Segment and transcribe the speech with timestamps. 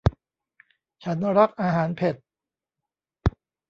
[1.03, 2.15] ฉันรักอาหารเผ็ด